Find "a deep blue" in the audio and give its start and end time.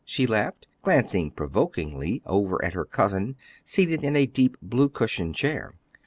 4.15-4.89